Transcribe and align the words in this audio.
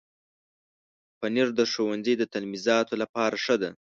پنېر 1.19 1.47
د 1.59 1.61
ښوونځي 1.71 2.13
د 2.17 2.23
تلمیذانو 2.33 2.93
لپاره 3.01 3.35
ښه 3.43 3.55
ده. 3.61 3.69